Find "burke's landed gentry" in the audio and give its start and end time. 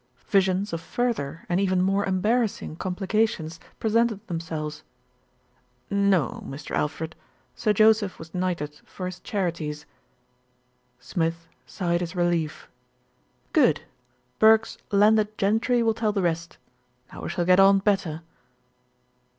14.39-15.83